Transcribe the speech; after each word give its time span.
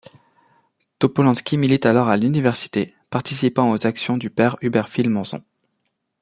Topolansky 0.97 1.57
milite 1.59 1.85
alors 1.85 2.07
à 2.07 2.17
l'université, 2.17 2.95
participant 3.11 3.69
aux 3.69 3.85
actions 3.85 4.17
du 4.17 4.31
père 4.31 4.57
Uberfil 4.61 5.11
Monzón. 5.11 5.43